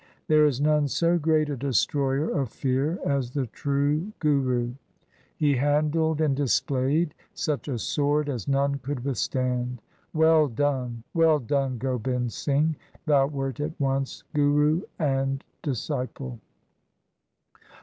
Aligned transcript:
There 0.27 0.47
is 0.47 0.59
none 0.59 0.87
so 0.87 1.19
great 1.19 1.47
a 1.47 1.55
destroyer 1.55 2.27
of 2.27 2.49
fear 2.49 2.97
as 3.05 3.29
the 3.29 3.45
true 3.45 4.11
Guru. 4.17 4.71
He 5.37 5.57
handled 5.57 6.19
and 6.21 6.35
displayed 6.35 7.13
such 7.35 7.67
a 7.67 7.77
sword 7.77 8.27
as 8.27 8.47
none 8.47 8.79
could 8.79 9.03
withstand. 9.05 9.79
Well 10.11 10.47
done! 10.47 11.03
well 11.13 11.37
done 11.37 11.77
Gobind 11.77 12.33
Singh! 12.33 12.77
thou 13.05 13.27
wert 13.27 13.59
at 13.59 13.79
once 13.79 14.23
Guru 14.33 14.81
and 14.97 15.43
disciple 15.61 16.39